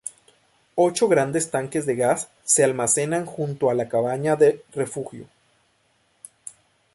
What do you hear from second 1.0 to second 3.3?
grandes tanques de gas se almacenan